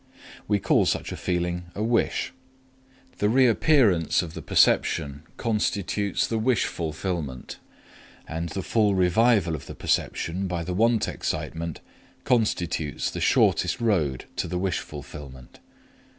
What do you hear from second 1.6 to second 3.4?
a wish; the